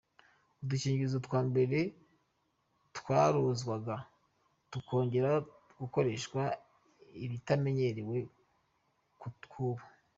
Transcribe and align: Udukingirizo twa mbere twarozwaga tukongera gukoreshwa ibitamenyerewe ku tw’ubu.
Udukingirizo 0.63 1.17
twa 1.27 1.39
mbere 1.49 1.77
twarozwaga 2.97 3.95
tukongera 4.71 5.31
gukoreshwa 5.79 6.41
ibitamenyerewe 7.25 8.17
ku 9.19 9.27
tw’ubu. 9.41 9.85